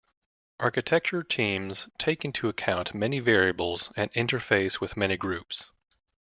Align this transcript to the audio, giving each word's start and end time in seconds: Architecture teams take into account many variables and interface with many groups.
Architecture 0.59 1.21
teams 1.21 1.87
take 1.99 2.25
into 2.25 2.49
account 2.49 2.95
many 2.95 3.19
variables 3.19 3.91
and 3.95 4.11
interface 4.13 4.79
with 4.81 4.97
many 4.97 5.15
groups. 5.15 5.69